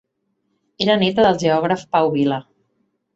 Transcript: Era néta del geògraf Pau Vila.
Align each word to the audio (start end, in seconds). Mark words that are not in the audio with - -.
Era 0.85 0.95
néta 1.03 1.25
del 1.27 1.37
geògraf 1.43 1.83
Pau 1.91 2.09
Vila. 2.17 2.41